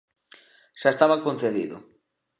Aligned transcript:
Xa 0.81 0.89
estaba 0.91 1.23
concedido. 1.25 1.77